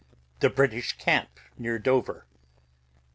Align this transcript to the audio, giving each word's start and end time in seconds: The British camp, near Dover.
The 0.39 0.49
British 0.49 0.93
camp, 0.97 1.39
near 1.59 1.77
Dover. 1.77 2.25